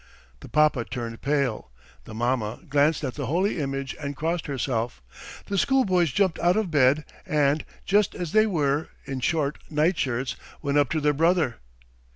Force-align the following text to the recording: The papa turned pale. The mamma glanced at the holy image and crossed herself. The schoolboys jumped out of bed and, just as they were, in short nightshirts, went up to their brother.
The 0.39 0.49
papa 0.49 0.83
turned 0.83 1.21
pale. 1.21 1.69
The 2.05 2.15
mamma 2.15 2.61
glanced 2.67 3.03
at 3.03 3.13
the 3.13 3.27
holy 3.27 3.59
image 3.59 3.95
and 3.99 4.15
crossed 4.15 4.47
herself. 4.47 4.99
The 5.45 5.59
schoolboys 5.59 6.11
jumped 6.11 6.39
out 6.39 6.57
of 6.57 6.71
bed 6.71 7.05
and, 7.23 7.63
just 7.85 8.15
as 8.15 8.31
they 8.31 8.47
were, 8.47 8.89
in 9.05 9.19
short 9.19 9.59
nightshirts, 9.69 10.35
went 10.59 10.79
up 10.79 10.89
to 10.89 11.01
their 11.01 11.13
brother. 11.13 11.59